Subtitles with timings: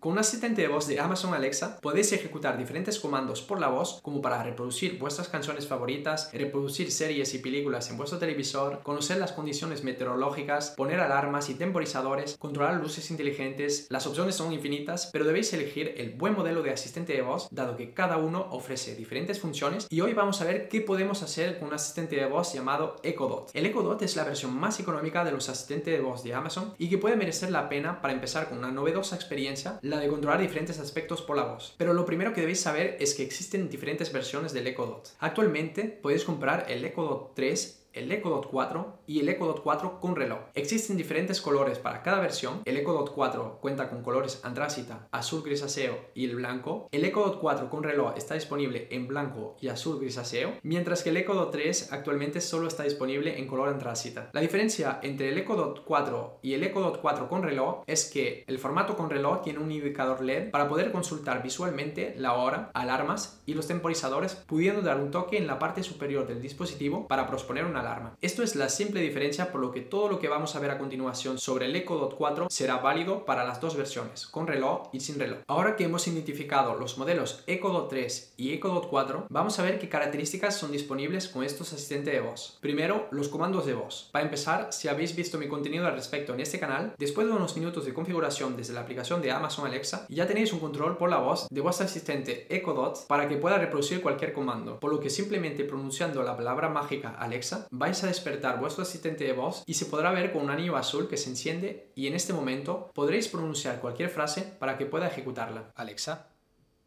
[0.00, 3.98] Con un asistente de voz de Amazon Alexa podéis ejecutar diferentes comandos por la voz
[4.00, 9.32] como para reproducir vuestras canciones favoritas, reproducir series y películas en vuestro televisor, conocer las
[9.32, 13.88] condiciones meteorológicas, poner alarmas y temporizadores, controlar luces inteligentes.
[13.90, 17.76] Las opciones son infinitas, pero debéis elegir el buen modelo de asistente de voz dado
[17.76, 21.66] que cada uno ofrece diferentes funciones y hoy vamos a ver qué podemos hacer con
[21.66, 23.50] un asistente de voz llamado Echo Dot.
[23.52, 26.72] El Echo Dot es la versión más económica de los asistentes de voz de Amazon
[26.78, 30.40] y que puede merecer la pena para empezar con una novedosa experiencia la de controlar
[30.40, 31.74] diferentes aspectos por la voz.
[31.78, 35.10] Pero lo primero que debéis saber es que existen diferentes versiones del Echo Dot.
[35.18, 39.62] Actualmente podéis comprar el Echo Dot 3 el Echo Dot 4 y el Echo Dot
[39.62, 40.38] 4 con reloj.
[40.54, 42.62] Existen diferentes colores para cada versión.
[42.64, 46.88] El Echo Dot 4 cuenta con colores antracita, azul grisáceo y el blanco.
[46.92, 51.10] El Echo Dot 4 con reloj está disponible en blanco y azul grisáceo, mientras que
[51.10, 54.30] el Echo Dot 3 actualmente solo está disponible en color antracita.
[54.32, 58.10] La diferencia entre el Echo Dot 4 y el Echo Dot 4 con reloj es
[58.10, 62.70] que el formato con reloj tiene un indicador LED para poder consultar visualmente la hora,
[62.74, 67.26] alarmas y los temporizadores, pudiendo dar un toque en la parte superior del dispositivo para
[67.26, 67.87] posponer una alarma.
[68.20, 70.78] Esto es la simple diferencia por lo que todo lo que vamos a ver a
[70.78, 75.00] continuación sobre el Echo Dot 4 será válido para las dos versiones, con reloj y
[75.00, 75.38] sin reloj.
[75.46, 79.62] Ahora que hemos identificado los modelos Echo Dot 3 y Echo Dot 4, vamos a
[79.62, 82.58] ver qué características son disponibles con estos asistentes de voz.
[82.60, 84.08] Primero, los comandos de voz.
[84.12, 87.56] Para empezar, si habéis visto mi contenido al respecto en este canal, después de unos
[87.56, 91.18] minutos de configuración desde la aplicación de Amazon Alexa, ya tenéis un control por la
[91.18, 95.10] voz de vuestro asistente Echo Dot para que pueda reproducir cualquier comando, por lo que
[95.10, 99.86] simplemente pronunciando la palabra mágica Alexa vais a despertar vuestro asistente de voz y se
[99.86, 103.80] podrá ver con un anillo azul que se enciende y en este momento podréis pronunciar
[103.80, 105.72] cualquier frase para que pueda ejecutarla.
[105.74, 106.28] Alexa,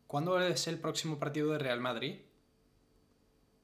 [0.08, 2.22] ¿cuándo es el próximo partido de Real Madrid?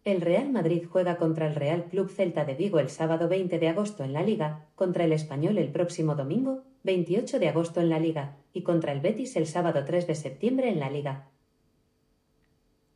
[0.08, 3.68] El Real Madrid juega contra el Real Club Celta de Vigo el sábado 20 de
[3.68, 8.00] agosto en la Liga, contra el Español el próximo domingo, 28 de agosto en la
[8.00, 11.28] Liga, y contra el Betis el sábado 3 de septiembre en la Liga.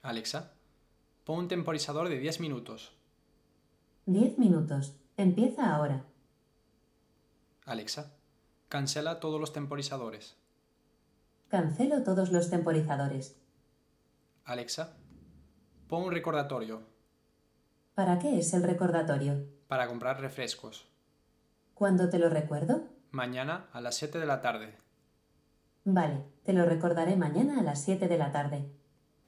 [0.01, 0.53] Alexa,
[1.25, 2.93] pon un temporizador de 10 minutos.
[4.13, 4.95] 10 minutos.
[5.17, 6.05] Empieza ahora.
[7.65, 8.11] Alexa,
[8.69, 10.35] cancela todos los temporizadores.
[11.49, 13.37] Cancelo todos los temporizadores.
[14.45, 14.93] Alexa,
[15.87, 16.81] pon un recordatorio
[17.93, 19.45] ¿Para qué es el recordatorio?
[19.67, 20.87] para comprar refrescos.
[21.73, 22.83] ¿Cuándo te lo recuerdo?
[23.11, 24.75] Mañana a las 7 de la tarde.
[25.85, 28.69] Vale, te lo recordaré mañana a las 7 de la tarde.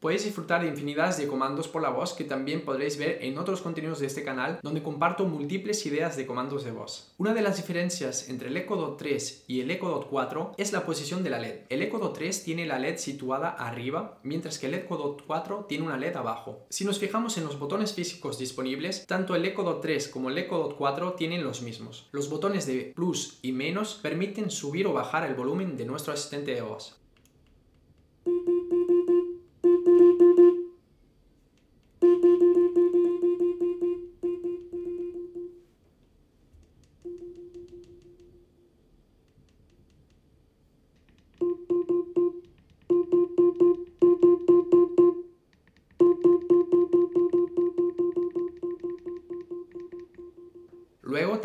[0.04, 3.62] Podéis disfrutar de infinidades de comandos por la voz que también podréis ver en otros
[3.62, 7.14] contenidos de este canal donde comparto múltiples ideas de comandos de voz.
[7.18, 10.74] Una de las diferencias entre el Echo Dot 3 y el Echo Dot 4 es
[10.74, 11.60] la posición de la LED.
[11.70, 15.68] El Echo Dot 3 tiene la LED situada arriba, mientras que el Echo Dot 4
[15.70, 16.66] tiene una LED abajo.
[16.70, 20.38] Si nos fijamos en los botones físicos disponibles, tanto el Echo Dot 3 como el
[20.38, 22.10] Echo Dot 4 tienen los mismos.
[22.12, 26.54] Los botones de plus y menos permiten subir o bajar el volumen de nuestro asistente
[26.54, 27.00] de voz.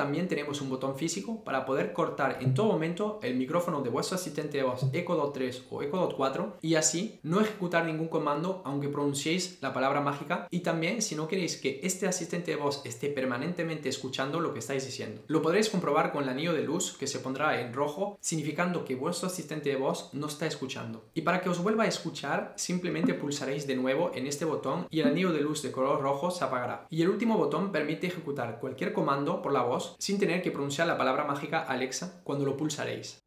[0.09, 4.17] También tenemos un botón físico para poder cortar en todo momento el micrófono de vuestro
[4.17, 8.09] asistente de voz Echo Dot 3 o Echo Dot 4 y así no ejecutar ningún
[8.09, 12.57] comando aunque pronunciéis la palabra mágica y también si no queréis que este asistente de
[12.57, 15.21] voz esté permanentemente escuchando lo que estáis diciendo.
[15.27, 18.95] Lo podréis comprobar con el anillo de luz que se pondrá en rojo significando que
[18.95, 21.05] vuestro asistente de voz no está escuchando.
[21.13, 25.01] Y para que os vuelva a escuchar simplemente pulsaréis de nuevo en este botón y
[25.01, 26.87] el anillo de luz de color rojo se apagará.
[26.89, 30.86] Y el último botón permite ejecutar cualquier comando por la voz sin tener que pronunciar
[30.86, 33.19] la palabra mágica Alexa cuando lo pulsaréis.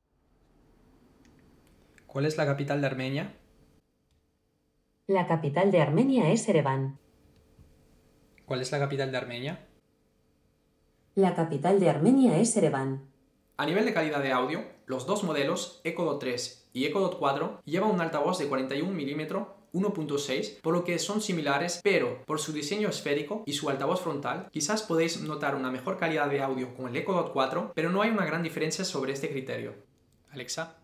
[2.08, 3.38] ¿Cuál es la capital de Armenia?
[5.08, 6.98] La capital de Armenia es Ereván.
[8.46, 9.68] ¿Cuál es la capital de Armenia?
[11.16, 13.10] La capital de Armenia es Ereván.
[13.58, 17.20] A nivel de calidad de audio, los dos modelos Echo Dot 3 y Echo Dot
[17.20, 22.40] 4 llevan un altavoz de 41 mm 1.6, por lo que son similares, pero por
[22.40, 26.74] su diseño esférico y su altavoz frontal, quizás podéis notar una mejor calidad de audio
[26.76, 29.74] con el Echo Dot 4, pero no hay una gran diferencia sobre este criterio.
[30.32, 30.78] Alexa,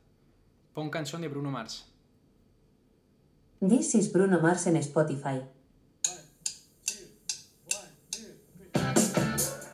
[0.74, 1.92] pon canción de Bruno Mars.
[3.60, 5.42] This is Bruno Mars en Spotify.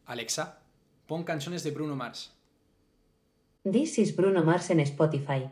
[0.05, 0.59] Alexa,
[1.07, 2.31] pon canciones de Bruno Mars.
[3.63, 5.49] This is Bruno Mars en Spotify.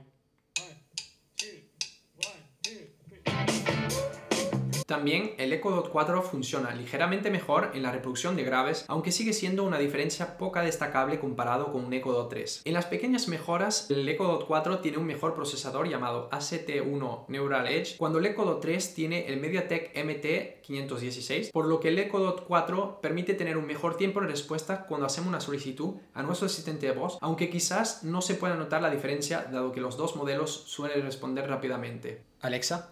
[4.85, 9.33] También el Echo Dot 4 funciona ligeramente mejor en la reproducción de graves, aunque sigue
[9.33, 12.61] siendo una diferencia poca destacable comparado con un Echo Dot 3.
[12.65, 17.67] En las pequeñas mejoras, el Echo Dot 4 tiene un mejor procesador llamado ACT1 Neural
[17.67, 22.19] Edge, cuando el Echo Dot 3 tiene el MediaTek MT516, por lo que el Echo
[22.19, 26.47] Dot 4 permite tener un mejor tiempo de respuesta cuando hacemos una solicitud a nuestro
[26.47, 30.15] asistente de voz, aunque quizás no se pueda notar la diferencia dado que los dos
[30.15, 32.23] modelos suelen responder rápidamente.
[32.41, 32.89] Alexa,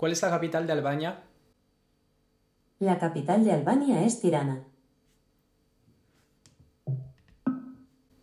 [0.00, 1.24] ¿cuál es la capital de Albania?
[2.78, 4.64] La capital de Albania es Tirana.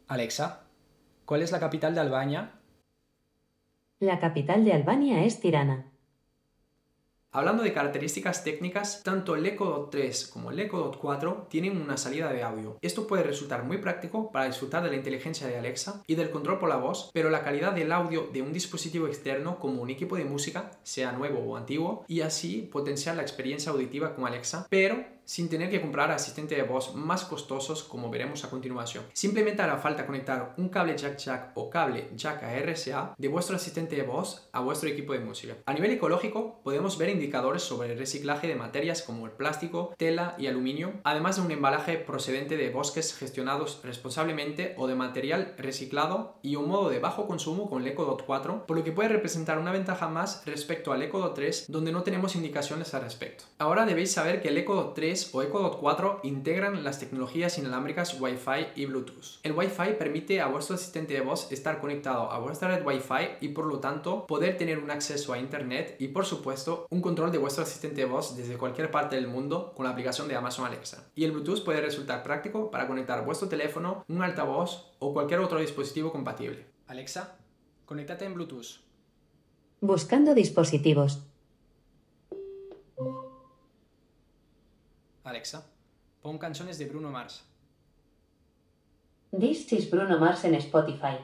[0.07, 0.63] Alexa,
[1.25, 2.53] ¿cuál es la capital de Albania?
[3.99, 5.85] La capital de Albania es Tirana.
[7.33, 11.79] Hablando de características técnicas, tanto el Echo Dot 3 como el Echo Dot 4 tienen
[11.79, 12.77] una salida de audio.
[12.81, 16.57] Esto puede resultar muy práctico para disfrutar de la inteligencia de Alexa y del control
[16.57, 20.15] por la voz, pero la calidad del audio de un dispositivo externo como un equipo
[20.15, 25.16] de música, sea nuevo o antiguo, y así potenciar la experiencia auditiva con Alexa, pero
[25.27, 29.03] sin tener que comprar asistentes de voz más costosos como veremos a continuación.
[29.13, 33.57] Simplemente hará falta conectar un cable jack jack o cable jack a RCA de vuestro
[33.57, 35.57] asistente de voz a vuestro equipo de música.
[35.65, 40.35] A nivel ecológico podemos ver indicadores sobre el reciclaje de materias como el plástico, tela
[40.37, 46.37] y aluminio, además de un embalaje procedente de bosques gestionados responsablemente o de material reciclado
[46.41, 49.09] y un modo de bajo consumo con el Echo Dot 4, por lo que puede
[49.09, 53.43] representar una ventaja más respecto al Echo Dot 3 donde no tenemos indicaciones al respecto.
[53.57, 57.57] Ahora debéis saber que el Echo Dot 3 o Echo Dot 4 integran las tecnologías
[57.57, 59.39] inalámbricas Wi-Fi y Bluetooth.
[59.41, 63.49] El Wi-Fi permite a vuestro asistente de voz estar conectado a vuestra red Wi-Fi y
[63.49, 67.39] por lo tanto poder tener un acceso a Internet y por supuesto un control de
[67.39, 71.09] vuestro asistente de voz desde cualquier parte del mundo con la aplicación de Amazon Alexa.
[71.15, 75.59] Y el Bluetooth puede resultar práctico para conectar vuestro teléfono, un altavoz o cualquier otro
[75.59, 76.67] dispositivo compatible.
[76.85, 77.37] Alexa,
[77.85, 78.81] conéctate en Bluetooth.
[79.81, 81.23] Buscando dispositivos.
[85.27, 85.65] Alexa,
[86.21, 87.43] pon canciones de Bruno Mars.
[89.37, 91.17] This is Bruno Mars en Spotify.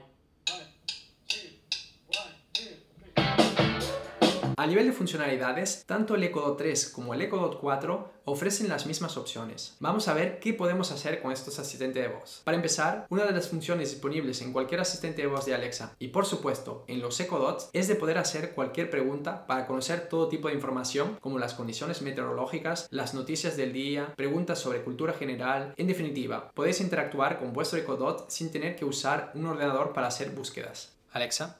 [4.63, 8.69] A nivel de funcionalidades, tanto el Echo Dot 3 como el Echo Dot 4 ofrecen
[8.69, 9.75] las mismas opciones.
[9.81, 12.43] Vamos a ver qué podemos hacer con estos asistentes de voz.
[12.45, 16.07] Para empezar, una de las funciones disponibles en cualquier asistente de voz de Alexa y
[16.07, 20.29] por supuesto en los Echo Dots es de poder hacer cualquier pregunta para conocer todo
[20.29, 25.73] tipo de información como las condiciones meteorológicas, las noticias del día, preguntas sobre cultura general.
[25.75, 30.07] En definitiva, podéis interactuar con vuestro Echo Dot sin tener que usar un ordenador para
[30.07, 30.93] hacer búsquedas.
[31.11, 31.59] Alexa,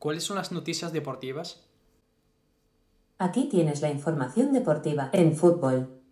[0.00, 1.68] ¿cuáles son las noticias deportivas?
[3.22, 6.02] Aquí tienes la información deportiva en fútbol.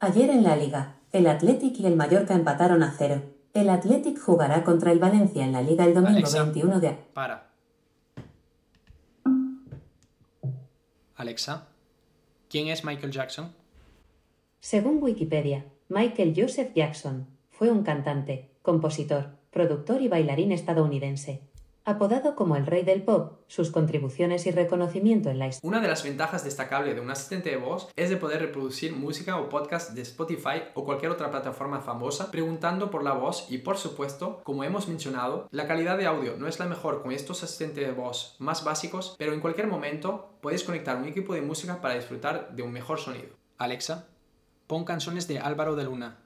[0.00, 3.20] Ayer en la liga, el Athletic y el Mallorca empataron a cero.
[3.52, 6.42] El Athletic jugará contra el Valencia en la liga el domingo Alexa.
[6.42, 6.92] 21 de...
[7.12, 7.50] Para.
[11.16, 11.68] Alexa,
[12.48, 13.52] ¿quién es Michael Jackson?
[14.58, 21.42] Según Wikipedia, Michael Joseph Jackson fue un cantante, compositor, productor y bailarín estadounidense.
[21.86, 25.88] Apodado como el rey del pop, sus contribuciones y reconocimiento en la historia Una de
[25.88, 29.90] las ventajas destacables de un asistente de voz es de poder reproducir música o podcast
[29.90, 34.64] de Spotify o cualquier otra plataforma famosa preguntando por la voz y por supuesto, como
[34.64, 38.36] hemos mencionado, la calidad de audio no es la mejor con estos asistentes de voz
[38.38, 42.62] más básicos, pero en cualquier momento podéis conectar un equipo de música para disfrutar de
[42.62, 43.36] un mejor sonido.
[43.58, 44.08] Alexa,
[44.66, 46.24] pon canciones de Álvaro de Luna.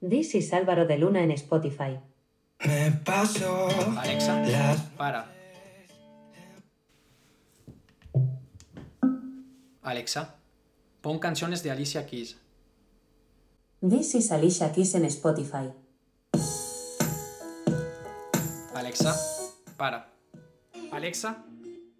[0.00, 2.00] This is Álvaro de Luna en Spotify.
[2.60, 3.68] Me paso
[3.98, 5.30] Alexa, las para.
[9.82, 10.36] Alexa,
[11.02, 12.38] pon canciones de Alicia Keys.
[13.86, 15.72] This is Alicia Keys en Spotify.
[18.74, 19.14] Alexa,
[19.76, 20.10] para.
[20.90, 21.44] Alexa,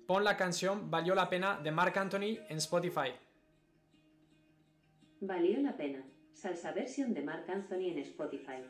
[0.07, 3.13] pon la canción Valió la pena de Marc Anthony en Spotify.
[5.21, 6.03] Valió la pena.
[6.33, 8.63] Salsa versión de Marc Anthony en Spotify.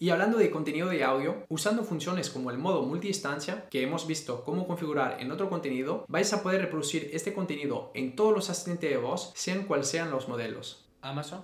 [0.00, 4.44] Y hablando de contenido de audio, usando funciones como el modo multiinstancia, que hemos visto
[4.44, 8.90] cómo configurar en otro contenido, vais a poder reproducir este contenido en todos los asistentes
[8.90, 10.88] de voz, sean cuales sean los modelos.
[11.00, 11.42] Amazon,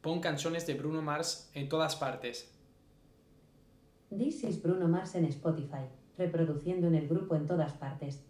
[0.00, 2.50] pon canciones de Bruno Mars en todas partes.
[4.08, 5.84] This is Bruno Mars en Spotify,
[6.16, 8.24] reproduciendo en el grupo en todas partes.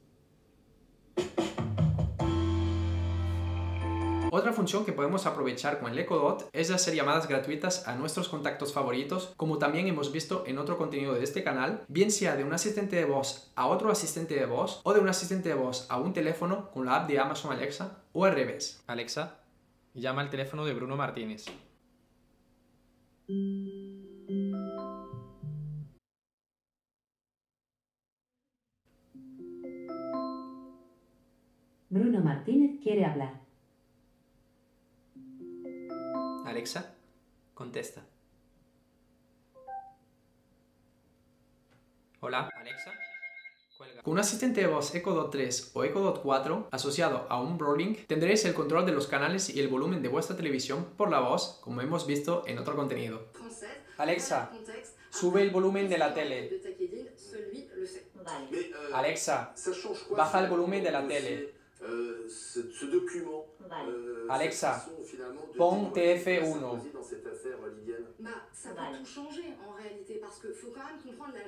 [4.33, 8.29] Otra función que podemos aprovechar con el Echo Dot es hacer llamadas gratuitas a nuestros
[8.29, 12.45] contactos favoritos, como también hemos visto en otro contenido de este canal, bien sea de
[12.45, 15.91] un asistente de voz a otro asistente de voz o de un asistente de voz
[15.91, 18.85] a un teléfono con la app de Amazon Alexa o al revés.
[18.87, 19.41] Alexa,
[19.95, 21.47] llama al teléfono de Bruno Martínez.
[31.89, 33.50] Bruno Martínez quiere hablar.
[36.61, 36.95] Alexa,
[37.55, 38.05] contesta.
[42.21, 42.93] Hola, Alexa.
[43.79, 44.03] Cuelga.
[44.03, 47.57] Con un asistente de voz Echo Dot 3 o Echo Dot 4 asociado a un
[47.57, 51.21] Brolink, tendréis el control de los canales y el volumen de vuestra televisión por la
[51.21, 53.29] voz, como hemos visto en otro contenido.
[53.97, 54.51] Alexa,
[55.09, 56.61] sube el volumen de la tele.
[58.23, 58.51] Vale.
[58.75, 59.55] euh, Alexa,
[60.15, 61.55] baja el volumen de la tele.
[63.73, 64.87] Euh, Alexa,
[65.57, 66.61] pont TF1.
[68.19, 71.45] Bah, ça va tout changer en réalité, parce que faut quand même comprendre la...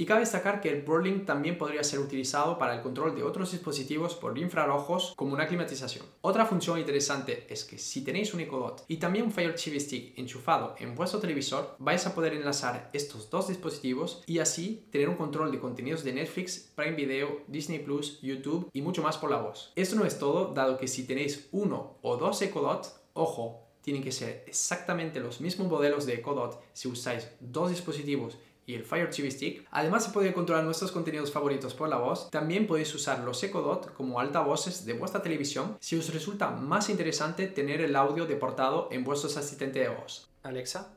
[0.00, 3.52] Y cabe destacar que el Brolink también podría ser utilizado para el control de otros
[3.52, 6.06] dispositivos por infrarrojos como una climatización.
[6.22, 9.78] Otra función interesante es que si tenéis un Echo Dot y también un Fire TV
[9.78, 15.10] Stick enchufado en vuestro televisor, vais a poder enlazar estos dos dispositivos y así tener
[15.10, 19.30] un control de contenidos de Netflix, Prime Video, Disney Plus, YouTube y mucho más por
[19.30, 19.70] la voz.
[19.76, 24.02] Esto no es todo, dado que si tenéis uno o dos Echo Dot, ojo, tienen
[24.02, 28.38] que ser exactamente los mismos modelos de Echo Dot si usáis dos dispositivos
[28.70, 29.66] y el Fire TV Stick.
[29.70, 33.60] Además de poder controlar nuestros contenidos favoritos por la voz, también podéis usar los Echo
[33.62, 38.88] Dot como altavoces de vuestra televisión si os resulta más interesante tener el audio deportado
[38.92, 40.30] en vuestros asistentes de voz.
[40.42, 40.96] Alexa,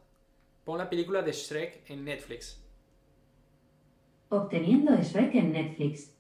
[0.64, 2.62] pon la película de Shrek en Netflix.
[4.30, 6.14] Obteniendo Shrek en Netflix.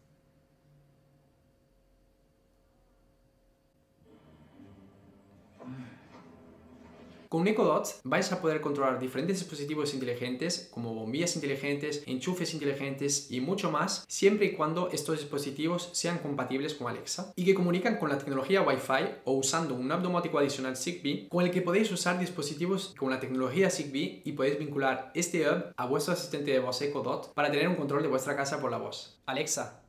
[7.33, 13.41] Con Echo vais a poder controlar diferentes dispositivos inteligentes como bombillas inteligentes, enchufes inteligentes y
[13.41, 18.09] mucho más, siempre y cuando estos dispositivos sean compatibles con Alexa y que comunican con
[18.09, 22.93] la tecnología Wi-Fi o usando un domótico adicional Zigbee con el que podéis usar dispositivos
[22.99, 27.01] con la tecnología Zigbee y podéis vincular este hub a vuestro asistente de voz Echo
[27.01, 29.19] Dot para tener un control de vuestra casa por la voz.
[29.25, 29.81] Alexa,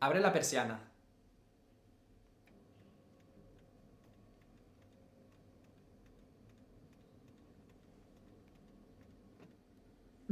[0.00, 0.87] abre la persiana.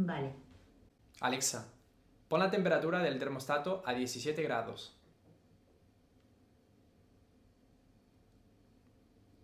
[0.06, 0.36] Vale.
[1.20, 1.74] Alexa,
[2.28, 4.96] pon la temperatura del termostato a 17 grados.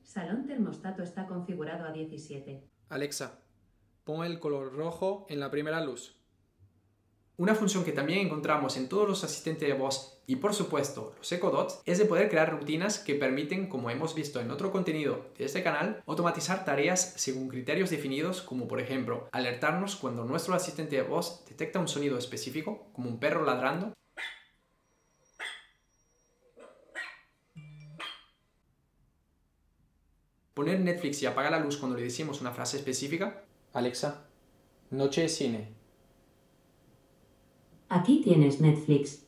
[0.04, 2.62] Salón termostato está configurado a 17.
[2.90, 3.40] Alexa,
[4.04, 6.21] pon el color rojo en la primera luz.
[7.38, 11.32] Una función que también encontramos en todos los asistentes de voz y por supuesto los
[11.32, 15.24] Echo Dot es de poder crear rutinas que permiten, como hemos visto en otro contenido
[15.38, 20.96] de este canal, automatizar tareas según criterios definidos como por ejemplo alertarnos cuando nuestro asistente
[20.96, 23.94] de voz detecta un sonido específico, como un perro ladrando,
[30.52, 34.26] poner Netflix y apagar la luz cuando le decimos una frase específica, Alexa,
[34.90, 35.81] noche de cine.
[37.92, 39.18] Aquí tienes Netflix.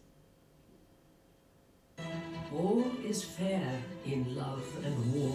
[2.51, 5.35] All is fair in love and war.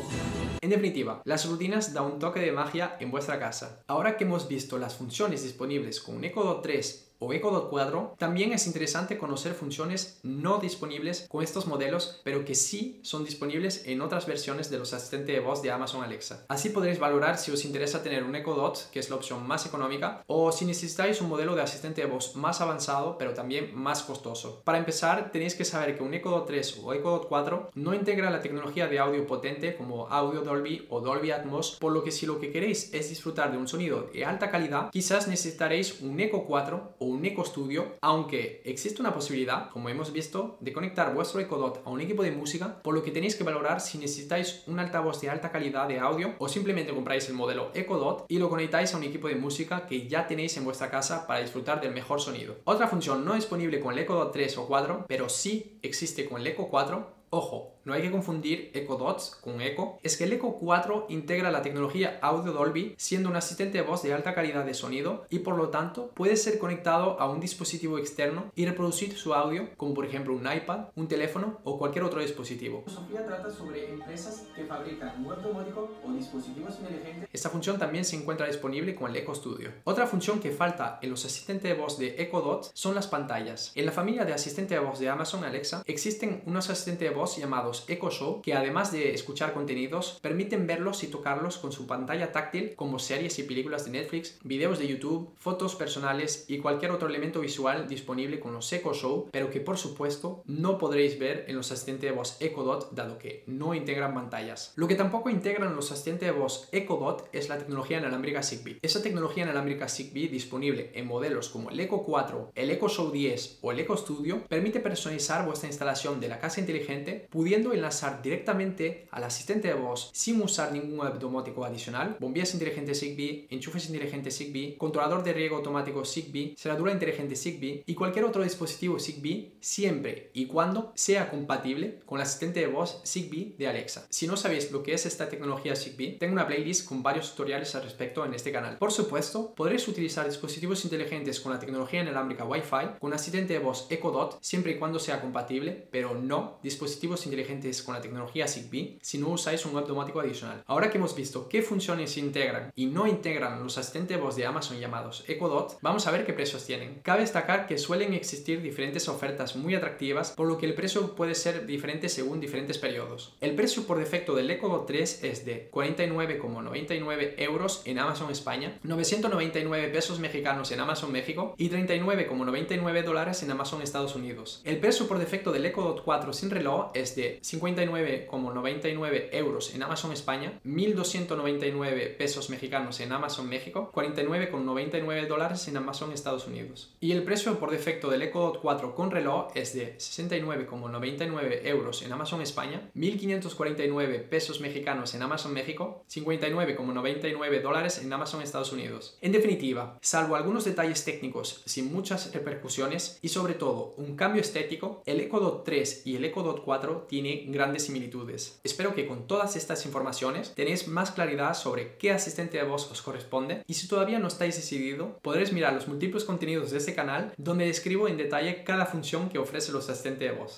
[0.62, 3.82] En definitiva, las rutinas dan un toque de magia en vuestra casa.
[3.88, 7.70] Ahora que hemos visto las funciones disponibles con un Echo Dot 3 o Echo Dot
[7.70, 13.26] 4, también es interesante conocer funciones no disponibles con estos modelos, pero que sí son
[13.26, 16.46] disponibles en otras versiones de los asistentes de voz de Amazon Alexa.
[16.48, 19.66] Así podréis valorar si os interesa tener un Echo Dot, que es la opción más
[19.66, 24.04] económica, o si necesitáis un modelo de asistente de voz más avanzado, pero también más
[24.04, 24.62] costoso.
[24.64, 27.94] Para empezar, tenéis que saber que un Echo Dot 3 o Echo Dot 4 no
[27.94, 32.12] integra la tecnología de audio potente como Audio Dolby o Dolby Atmos, por lo que
[32.12, 36.20] si lo que queréis es disfrutar de un sonido de alta calidad, quizás necesitaréis un
[36.20, 41.14] Echo 4 o un Echo Studio, aunque existe una posibilidad, como hemos visto, de conectar
[41.14, 43.98] vuestro Echo Dot a un equipo de música, por lo que tenéis que valorar si
[43.98, 48.26] necesitáis un altavoz de alta calidad de audio o simplemente compráis el modelo Echo Dot
[48.28, 51.42] y lo conectáis a un equipo de música que ya tenéis en vuestra casa para
[51.42, 52.58] disfrutar del mejor sonido.
[52.66, 56.42] Otra función no disponible con el Echo Dot 3 o 4, pero sí existe con
[56.42, 60.34] el Echo 4 Ojo, no hay que confundir Echo Dots con Echo, es que el
[60.34, 64.66] Echo 4 integra la tecnología Audio Dolby siendo un asistente de voz de alta calidad
[64.66, 69.18] de sonido y por lo tanto puede ser conectado a un dispositivo externo y reproducir
[69.18, 72.84] su audio como por ejemplo un iPad, un teléfono o cualquier otro dispositivo.
[72.88, 77.30] Sofía trata sobre empresas que fabrican web domótico o dispositivos inteligentes.
[77.32, 79.72] Esta función también se encuentra disponible con el Echo Studio.
[79.84, 83.72] Otra función que falta en los asistentes de voz de Echo Dot son las pantallas.
[83.76, 87.38] En la familia de asistente de voz de Amazon Alexa existen unos asistentes de voz
[87.38, 92.32] llamados Echo Show que además de escuchar contenidos, permiten verlos y tocarlos con su pantalla
[92.32, 97.08] táctil como series y películas de Netflix, videos de YouTube, fotos personales y cualquier otro
[97.08, 101.56] elemento visual disponible con los Echo Show, pero que por supuesto no podréis ver en
[101.56, 104.74] los asistentes de voz Echo Dot dado que no integran pantallas.
[104.76, 108.80] Lo que tampoco integran los asistentes de voz Echo Dot es la tecnología inalámbrica Zigbee.
[108.82, 113.60] Esa tecnología inalámbrica Zigbee disponible en modelos como el Echo 4, el Echo Show 10
[113.62, 119.08] o el Echo Studio permite personalizar vuestra instalación de la casa inteligente pudiendo enlazar directamente
[119.12, 124.38] al asistente de voz sin usar ningún web domótico adicional, bombillas inteligentes Zigbee, enchufes inteligentes
[124.38, 130.32] Zigbee, controlador de riego automático Zigbee, cerradura inteligente Zigbee y cualquier otro dispositivo Zigbee siempre
[130.34, 134.08] y cuando sea compatible con el asistente de voz Zigbee de Alexa.
[134.10, 137.76] Si no sabéis lo que es esta tecnología Zigbee, tengo una playlist con varios tutoriales
[137.76, 138.78] al respecto en este canal.
[138.78, 143.88] Por supuesto, podréis utilizar dispositivos inteligentes con la tecnología inalámbrica Wi-Fi con asistente de voz
[143.90, 147.49] Echo Dot siempre y cuando sea compatible, pero no dispositivos inteligentes
[147.84, 150.64] con la tecnología Zigbee si no usáis un web automático adicional.
[150.68, 154.46] Ahora que hemos visto qué funciones integran y no integran los asistentes de voz de
[154.46, 157.00] Amazon llamados Echo Dot, vamos a ver qué precios tienen.
[157.02, 161.34] Cabe destacar que suelen existir diferentes ofertas muy atractivas, por lo que el precio puede
[161.34, 163.36] ser diferente según diferentes periodos.
[163.42, 168.78] El precio por defecto del Echo Dot 3 es de 49,99 euros en Amazon España,
[168.84, 174.62] 999 pesos mexicanos en Amazon México y 39,99 dólares en Amazon Estados Unidos.
[174.66, 179.84] El precio por defecto del Echo Dot 4 sin reloj es de 59,99 euros en
[179.84, 186.96] Amazon España, 1.299 pesos mexicanos en Amazon México, 49,99 dólares en Amazon Estados Unidos.
[187.00, 192.02] Y el precio por defecto del Echo Dot 4 con reloj es de 69,99 euros
[192.02, 199.18] en Amazon España, 1.549 pesos mexicanos en Amazon México, 59,99 dólares en Amazon Estados Unidos.
[199.22, 205.02] En definitiva, salvo algunos detalles técnicos sin muchas repercusiones y sobre todo un cambio estético,
[205.06, 208.60] el Echo Dot 3 y el Echo Dot 4 tienen grandes similitudes.
[208.64, 213.02] Espero que con todas estas informaciones tenéis más claridad sobre qué asistente de voz os
[213.02, 217.34] corresponde y si todavía no estáis decidido, podréis mirar los múltiples contenidos de este canal
[217.38, 220.54] donde describo en detalle cada función que ofrece los asistentes de voz.